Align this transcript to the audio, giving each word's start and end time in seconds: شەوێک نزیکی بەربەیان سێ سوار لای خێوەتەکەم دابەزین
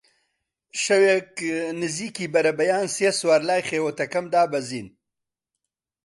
شەوێک 0.83 1.31
نزیکی 1.81 2.31
بەربەیان 2.33 2.87
سێ 2.95 3.09
سوار 3.19 3.41
لای 3.49 3.65
خێوەتەکەم 3.69 4.25
دابەزین 4.33 4.87